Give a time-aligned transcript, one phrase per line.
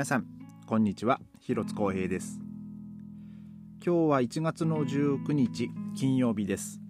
[0.00, 0.24] 皆さん
[0.64, 1.20] こんにちは。
[1.40, 2.40] 広津光平です。
[3.84, 6.80] 今日は1月の19日金曜日です。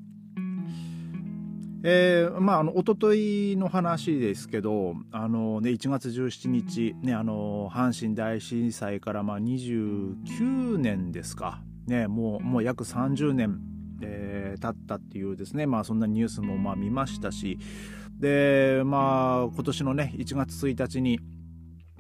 [1.83, 11.65] えー、まああの一昨日の話ですけどあのね1月17日ねあの阪神大震災からまあ29年ですか。
[11.89, 13.59] ねもうもう約30年
[14.03, 17.59] えー、経ったっていうですね、まあ、そんなニュースもまあ見ましたし。
[18.21, 21.19] でまあ今年のね1月1日に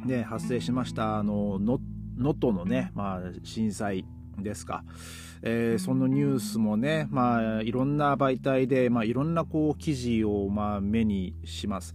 [0.06, 1.78] で発生しましたあの能
[2.16, 4.04] 登のね、まあ、震災
[4.38, 4.84] ですか、
[5.42, 11.94] えー、そのニュースもね、まあ、いろんな媒体で、まあ、いろんなこう記事を、まあ、目にします。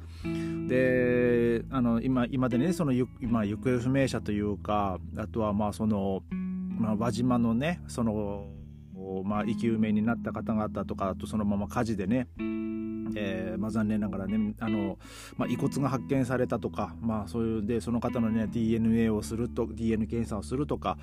[0.68, 8.48] であの今今でねその今行方不明者というかあとはまあその、まあ、輪島のねその、
[9.24, 12.28] まあ、生き埋めになった方々とかあとそのまま火事でね
[13.16, 14.98] えーまあ、残念ながらねあの、
[15.38, 20.98] まあ、遺骨が発見されたとか、まあ、そういうでその方の、ね、DNA をすると DNA 検査をするとか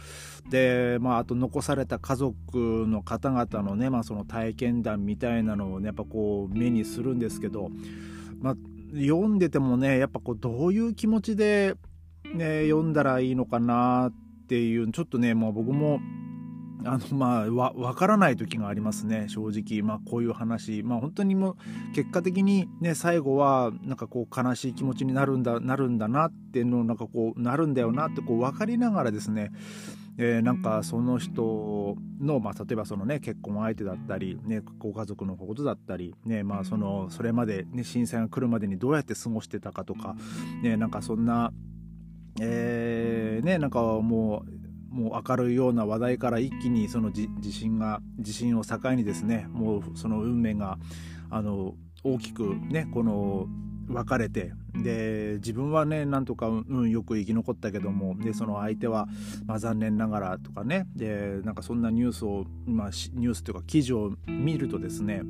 [0.51, 7.71] で、まあ、あと残された家族の方々の,、ねまあその体験談みたいなのを、ね、やっぱこう目にするんですけど、
[8.41, 8.57] まあ、
[8.95, 11.75] 読んでてもねやっぱこうどういう気持ちで、
[12.35, 16.01] ね、読んだらいいのかなっていうちょっとねもう僕も
[16.85, 19.83] あのまあわ分からない時がありますね正直。
[19.83, 20.83] まあこういう話。
[20.83, 21.57] まあ本当にもう
[21.95, 29.53] 結果的にね最後はなんかこう悲しい気持ちになるんだなるんだなっていうのなんかこうなるんだよなってこう分かりながらですね
[30.19, 40.15] えー、なんかその人の、まあ、例えばそのね結婚相手だったり、ね、ご家族のことだったり、ねまあ、そのそれまで、ね、震災が来るまでにどうやって過ごしてたかとか、
[40.63, 41.53] ね、なんかそんな、
[42.41, 44.62] えー、ねなんかもう
[44.93, 50.79] もう明るいような話題から一気にその地震が地震を境にですねもうその運命が
[51.31, 53.47] あの大きくねこの
[53.89, 59.07] 分かれてで自分はねなんとか運よく生き残ったけどもでその相手は、
[59.47, 65.23] まあ、残念ながらとかねでなんかそんなニュースを、まあ、ニュースというか記事を見るとですね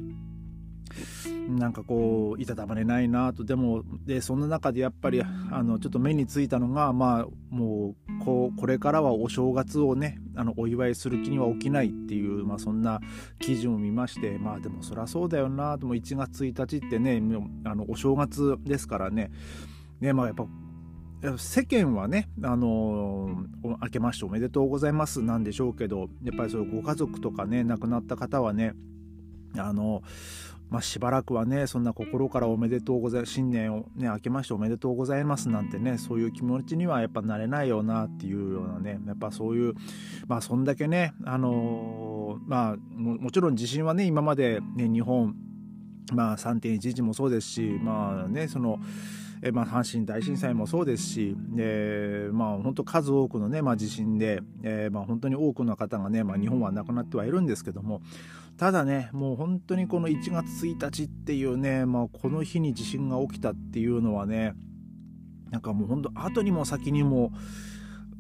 [1.56, 3.44] なんかこういたたまれないなと。
[3.44, 13.00] でもでその中でやっぱりあのちょっと目についたのがまあもうこうこれからはお正月をねあのお祝いする気には起きないっていう、まあ、そんな
[13.38, 15.86] 記事を見ましてまあでもそりゃそうだよなと。
[15.86, 17.22] も1月1日ってね
[17.64, 19.30] あのお正月ですからね。
[20.00, 20.46] ねまあやっぱ
[21.38, 28.72] 世間はね、あのー、明けましておめでとうございますなんでしょうけどやっぱりそご家族とかね亡くなった方はね
[29.56, 30.02] あの
[30.72, 39.74] まあ、しばらくはねそんな心からおめでとうございます新年をね明けましておめでとうございますなんてねそういう気持ちにはやっぱなれないよなっていうようなねやっぱそういう
[40.26, 45.36] まあそんだけねあのー、まあもちろん地震はね今までね日本
[46.14, 48.78] まあ3.11もそうですしまあねその
[49.44, 58.02] えまあ、阪神大震災もそうですし、えー、まあ、本当数多くの、ねまあ、地震で、えーまあ、本当に多くの方がね、まあ、日本は亡くなってはいるんですけども
[58.56, 64.54] ただねもう本当にこの1月1日っていうね、まあ、この日に地震が起きたっていうのはね
[65.50, 67.32] なんかもう本当後にも先にも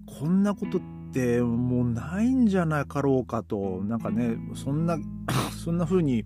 [0.06, 0.80] こんなことっ
[1.12, 4.98] てもうないんじゃなかろうかとなんかねそんな
[5.64, 6.24] そんな風に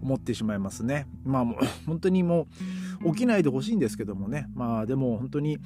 [0.00, 1.06] 思ってしまいますね。
[1.24, 1.56] まあもう
[1.86, 2.46] 本当にも
[3.04, 5.58] う起きないでほしいんですけどもねまあでも本当に、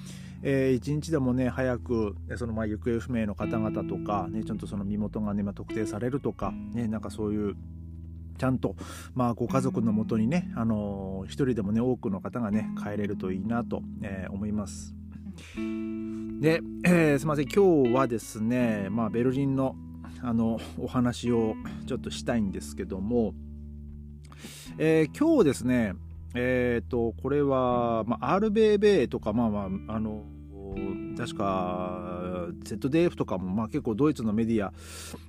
[0.42, 7.56] えー、日でもね早くそのまあ行方不明の方々とか、ね、ちゃんとその身元がね、まあ、特定されるとか、ね、なんかそういう
[8.40, 8.74] ちゃんと、
[9.14, 14.94] まあ、ご家族のもとにね、あのー、一人でもね多くの方がね帰れるといいなと、えー、思います。
[16.40, 19.76] で、えー、すいません今日はですね、まあ、ベルリンの
[20.22, 21.54] あのお話を
[21.86, 23.34] ちょっとしたいんですけども、
[24.78, 25.92] えー、今日ですね
[26.34, 30.24] えっ、ー、とこれは、まあ、RBB とかまあまああの
[31.16, 32.09] 確か
[32.52, 34.72] ZDF とかも、まあ、結構ドイツのメディア、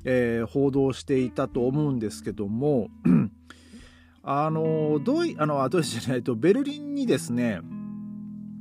[0.05, 2.89] えー、報道していたと思うんですけども
[4.23, 7.61] あのドイあのドイツじゃないとベルリンにですね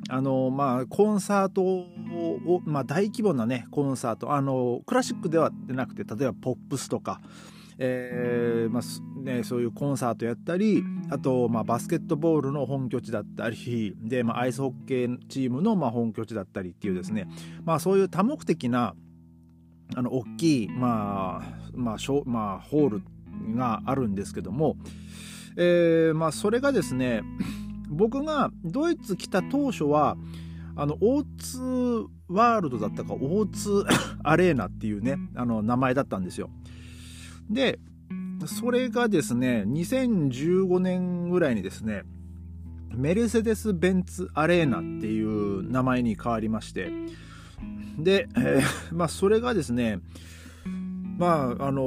[0.08, 7.20] あのまあコンサートを、まあ、大規模なねコンサートあのクラシックではなくて例えばポップスとか、
[7.82, 17.26] えーまあね、そういうコンサートやったりあと、まあ、バスケットボールの本拠地だったりで、まあ、アイスホッケーチームの、まあ、本拠地だったりっていうですね、
[17.64, 18.94] まあ、そういう多目的な
[19.96, 23.02] あの大きい、まあまあショまあ、ホール
[23.56, 24.76] があるんですけども、
[25.56, 27.22] えーまあ、それがですね
[27.88, 30.16] 僕がドイツ来た当初は
[30.76, 33.84] あの O2 ワールドだったか O2
[34.22, 36.50] アレーナっていうねあの名前だったんですよ。
[37.50, 37.78] で
[38.46, 42.04] それがですね2015年ぐらいにですね
[42.94, 46.90] メルセデス・ベンツ・アレーナっていう名前に変わりまして
[47.98, 50.00] で、えー、まあそれがですね
[51.18, 51.82] まああの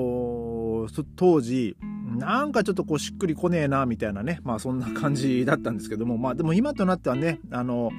[0.87, 1.75] ー、当時
[2.17, 7.91] なんかちょっとこうしっくりこねえなみたいなねまあそんな感じだったんですけどもまあでも今となってはねあの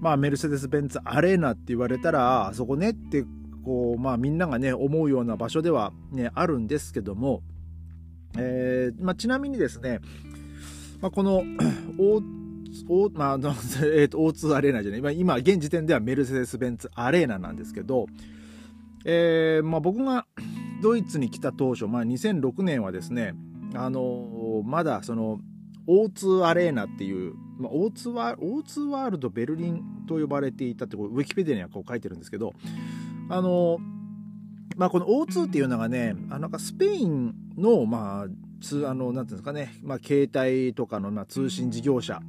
[0.00, 3.24] まあメルセデス・ベンツアレーナって言われたらあそこねって
[3.66, 7.42] こうまあみんながね思うような場所ではねあるんですけども、
[8.38, 9.98] えーまあ、ちなみにですね、
[11.00, 11.42] まあ、この
[11.98, 12.22] お
[13.10, 13.34] まあ、
[13.82, 18.06] えー、と O2 アレーナじゃない今現時点ではメルセデス・ベンツアレーナなんですけど、
[19.04, 20.26] えーまあ、僕が
[20.82, 23.34] ドイツに来た当初、まあ、2006年はですね、
[23.74, 25.40] あの、まだその
[25.88, 32.52] O2 アレーナっていう、まあ、O2, ワ O2 ワールドベルリンと呼ばれていたってこウィキペディアにはこう書いてるんですけど、
[33.28, 33.78] あの、
[34.76, 38.26] まあ、この O2 っていうのがねあなんかスペインの、まあ、
[38.60, 42.20] つあのなんていうんですかね、まあ、携帯とかの、まあ、通信事業者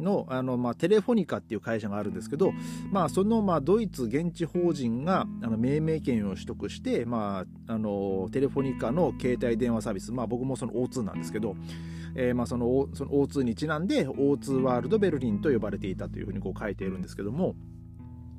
[0.00, 2.52] のあの、まあ、テレフォニカっていう会社があるんですけど、
[2.90, 11.54] まあ、その、まあ、ドイツ現地法人があの命名権を取得して、まあ、あのテレフォニカの携帯電話サービス、まあ、僕もその O2 なんですけど、
[12.14, 17.54] えー、まあそのその O2 にちなんで O2 ワールドベルリンと呼ばれていたというふうにこう書いているんですけども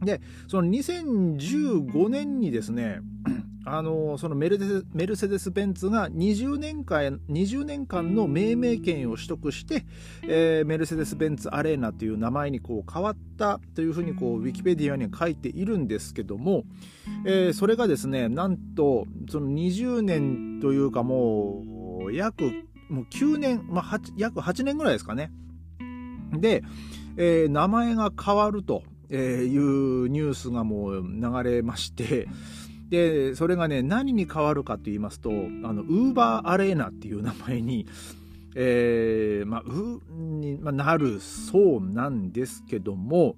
[0.02, 3.02] でその2015年にですね
[3.64, 9.86] あのそのメルセデス・ベンツが20年間 ,20 年間の命名権を取得して、
[10.28, 16.64] えー、メルセデス・ベンツ・アレーナという名前にこう変わったというふうにこうウィキペディアには書いているんですけども、
[17.24, 22.46] えー、それがですねなんとその20年というかもう約
[22.90, 25.32] もう9年、まあ、約8年ぐらいですかね。
[26.34, 26.64] で、
[27.16, 28.84] えー、名前が変わると。
[29.12, 32.28] えいうニュースがもう流れまして
[32.90, 37.88] でそれがね何に変わるかと言いますとあのウーバーアレーナっていう名前に、
[38.56, 43.36] えーまあ、うに、まあ、なるそうなんですけども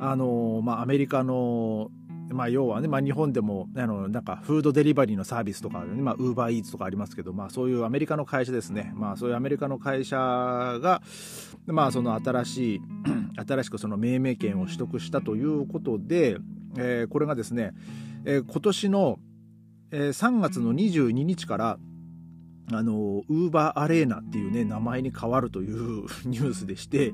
[0.00, 1.90] あのまあアメリカの
[2.32, 11.02] まあ、要はね、まあ、日本でもあのなんかフードデリバリーのサービスとか、ウーバーイーツとかありますけど、まあ、そういうアメリカの会社ですね、まあ、そういうアメリカの会社が、
[11.66, 12.80] まあ、その新しい
[13.46, 16.38] 新しくその命名権を取得したということで、
[16.76, 17.72] えー、これがですね、
[18.24, 19.18] えー、今年の、
[19.90, 21.78] えー、3月の22日から
[22.70, 27.12] ウーバーアレーナっていうね名前に変わるという ニュースでして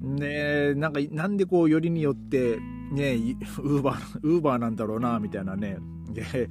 [0.00, 2.58] ねなんかなんでこうよりによって
[2.92, 3.14] ね
[3.58, 5.78] ウーバーウーバーなんだろうなみたいなね。
[6.12, 6.48] で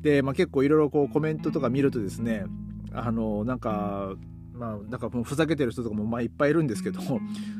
[0.00, 2.44] で、まあ、結構いろいろこうコメントとか見るとですね
[2.92, 4.14] あのなんか
[4.54, 7.00] まあ、なんかもうふざけてる人とかもまあいっぱいいるんですけど、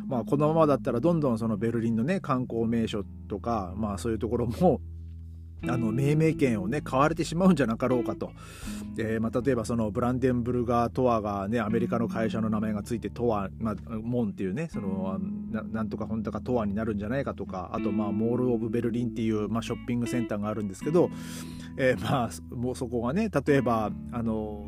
[0.07, 4.81] まあ、このままだったらどんどんそのベルリンのね観光名所とか、まあ、そういうところも
[5.69, 8.33] あの命名権をね買われてしまうんじゃなかろうかと、
[8.99, 15.19] えーまあ、例えばそのブランデンブルガートアがねアメリカの会社の名前がついてトア、まあ、モンっていうねその
[15.51, 21.11] ななんとか本当かトアになるんじゃないかとかあとまあモール・オブ・ベルリンっていう、まあ、ショッピングセンターがあるんですけど、
[21.77, 24.67] えー、まあもうそこがね例えばあの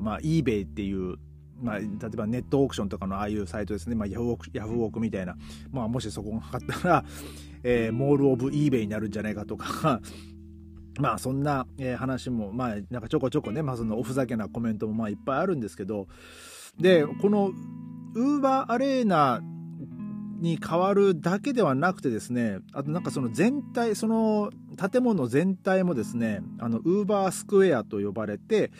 [0.00, 1.18] まあ eBay っていう
[1.60, 5.36] まあ、例えばネットオークションとかのああいうサイトですね、まあ、ヤフオクヤフオクみたいな、
[5.70, 7.04] まあ、もしそこがかかったら、
[7.62, 10.00] えー、モール・オブ・イーベイになるんじゃないかとか。
[10.98, 16.08] まあそんな、えー、話もまあなんかちょこちょこね、まあ、そのおふざけなコメントもまあいっぱいあるんですけど。
[16.78, 17.52] でこの
[18.14, 19.40] ウーバーアレーナ
[20.40, 24.50] に変わるだけではなくてですねあとなんかその全体その
[24.90, 28.70] 建物全体もですねあのウーバースクエアと呼ばれて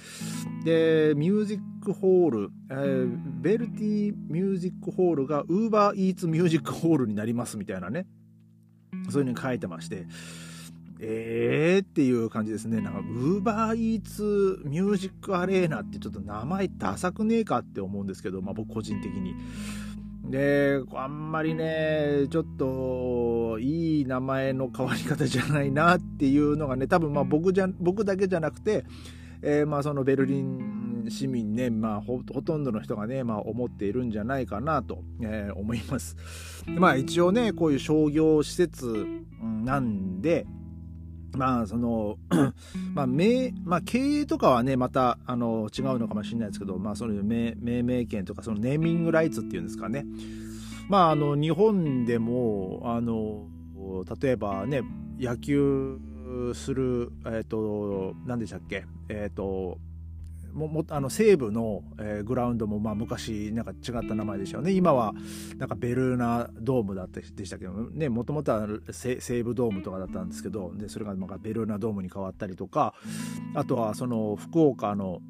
[0.64, 8.06] でミュージックホール、えー、ベルティミュージックホールがウーバーイーツミュージックホールになりますみたいなね
[9.10, 10.06] そういうふうに書いてまして
[11.02, 12.82] えーっていう感じですね。
[12.82, 19.34] なんか、ウーバーイーツミュージックアレーナってちょっと名前ダサくねえかって思うんですけど、まあ僕個人的に。
[20.30, 28.84] で、あんまりね、ちょっといい名前の変わり方じゃないなっていうのがね、多分まあ僕じゃ、僕だけじゃなくて、
[29.42, 36.16] えー、まあそのベルリン市民ね、まあほとんどの人がね、まあ思っているんじゃないかなと、えー、思います。
[36.66, 39.06] まあ一応ね、こういう商業施設
[39.64, 40.46] なんで、
[41.36, 42.18] まあその
[42.94, 50.04] まあ名まあ、経営とかはねまたあの違うのかもしれないですけど、まあ、その命名権とかそのネーミングライツっていうんですかね。
[50.88, 53.46] まああの日本でもあの
[54.20, 54.82] 例えばね
[55.18, 55.98] 野球
[56.54, 58.84] するえっ、ー、と何でしたっけ？
[59.08, 59.78] えっ、ー、と
[60.52, 64.72] ももあの西部の、えー、グラウンドも、まあ、昔なんか違った名前でしたよね。
[64.72, 65.14] 今は
[65.56, 72.94] なんかベルーナドームだったでしたけどねもともとは西部ドームとかだったんですけどでそれがなんかベルーナドームに変わったりとか
[73.54, 75.20] あとはその福岡の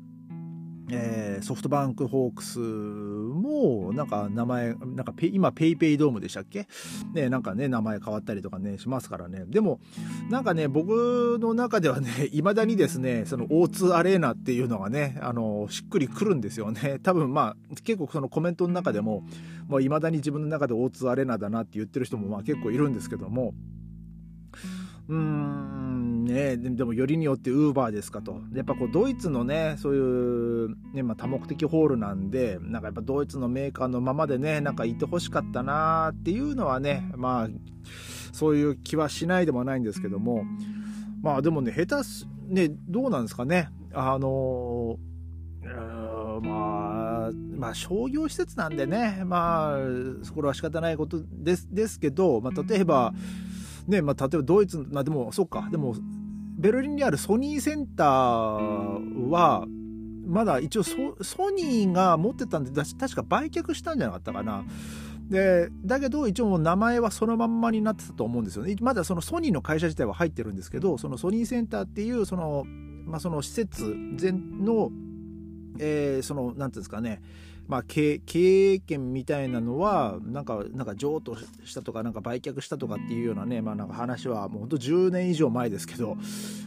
[0.93, 6.67] えー、ソフトバンクホークスも、なんか名前、なんかペ今ペイペイドームでしたっけ？
[7.15, 9.45] ね、なんかね、名前変わったりとかね、しますからね。
[9.47, 9.81] でも、
[10.31, 16.99] なんかね、僕の中ではね、 未だにですね、その O2 アレーナっていうのがね、あの、しっくりくるんですよね。
[17.03, 19.25] 多分まあ、結構そのコメントの中でも、
[19.69, 23.55] もう未だに自分の中で O2 アレーナだなって言ってる人もまあ結構いるんですけども、
[25.09, 26.57] うーんね。
[26.57, 28.41] でもよりによってウーバーですかと。
[28.55, 37.49] やっぱこうドイツのねそういう、ねまあ、多目的ホールなんでなんかやっぱドイツのメーカーのままでねなんかいてほしかったなっていうのはねまあ
[38.33, 40.45] そういう気はしないでもないんですけども。
[41.23, 43.69] まあでもね下手すねどうなんですかね。
[43.93, 44.99] あの
[46.43, 49.79] まあ、まあ、商業施設なんでね、まあ
[50.23, 53.13] そ、これは仕方ないことですですけど、まあ、例えば、
[53.87, 55.69] ねまあ、例えばドイツ、まあ、でもそうか。
[55.71, 55.95] でも
[56.61, 59.65] ベルリンにあるソニーセンターは
[60.27, 64.65] まだ一応ソニーが持ってたんで確か売却したんじゃなかったかな。
[65.31, 72.65] でだけど一応名前はそのまんまになってたと思うんですよねまだそのソニーの会社自体は入ってるんですけどそのソニーセンターっていうその,、
[73.07, 74.91] まあ、その施設全の、
[75.79, 77.23] えー、その何ていうんですかね
[77.71, 86.17] まあ、経営権みたいなのはなんかなんか譲渡したとかなんか売却したとかっていうようなね、まあ、なんか話はもうほんと10年以上前ですけど、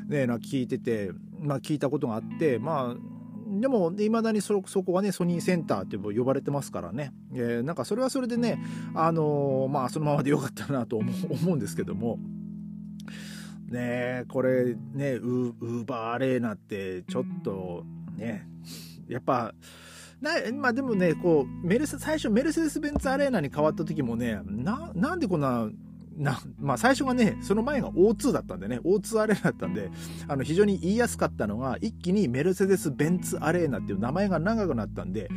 [0.08, 8.58] ね、な聞いてて、まあ、聞いたことがあってまあでもいまだにそこはねソニーセンターって呼ばれてますからね、えー、なんかそれはそれでね
[8.96, 11.12] あのー、まあそのままでよかったなと思
[11.48, 12.18] う んですけども。
[13.70, 17.84] ねこれねウーバーアレーナってちょっと
[18.16, 18.48] ね
[19.08, 19.56] やっぱ
[20.54, 25.70] まあでもねこうメルセ最初メルセデス・ベンツアレーナに変わった時もねななんでこんな
[26.18, 29.90] なまあ最初がねその前が O2 だったんでね O2 アレーナだったんで
[30.28, 35.30] あの非常に言いやすかったのが一気にメルセデス・ベンツアレーナっていう名前が長くなったんで、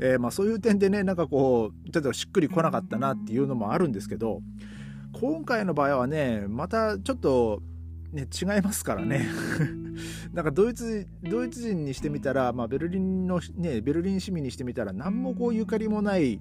[0.00, 4.40] えー、まあそういう点でねなんかこう例えばしっくりこなかったなっていうのもあるんですけど
[5.18, 7.62] 今回の場合はねまたちょっと
[8.12, 9.28] ね、違いますからね
[10.32, 16.40] なんかドイツドイツ人にしてみたら、まあ、ベルリンの、ね、ベルリン市民にしてみたら何もこうゆかりもない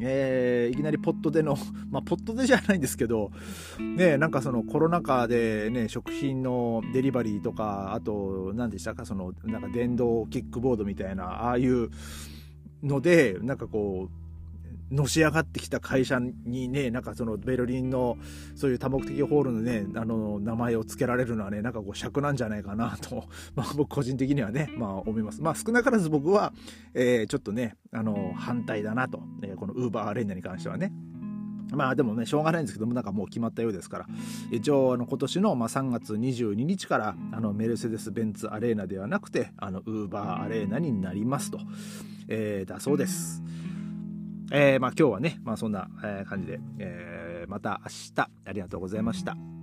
[0.00, 1.56] えー、いきなりポットでの、
[1.90, 3.30] まあ、ポットでじゃないんですけど、
[3.78, 11.90] ね、なんかそのコロナ禍でね、食品のデリバリーとか、あと、何でしたか、その、なんか電動キックボードみたいな、ああいう
[12.82, 14.23] ので、なんかこう、
[14.90, 18.16] のし上がってきた会社にね、なんかそのベルリンの
[18.54, 23.24] そういう多目的ホールのね、あの名前を付けられるのはね、なんかこう尺なんじゃないかなと、
[23.54, 25.42] まあ僕個人的にはね、まあ思います。
[25.42, 26.52] まあ少なからず僕は、
[26.94, 30.92] えー、ちょっとね、あの、反対だなと、えー、このウーバーアレンナに関してはね。
[31.70, 34.06] まあでもね、しょうがないんですけども、なんかもう決まったようですから、
[34.50, 41.58] 一応あの今年のまあ3月22日からあのメルセデス・ベンツアレーナではなくて、あのウーバーアレーナになりますと、
[42.28, 43.42] えー、だそうです。
[44.52, 45.88] えー、まあ今日はね、まあそんな
[46.28, 49.53] 感じで、えー、また明日ありがとうございました。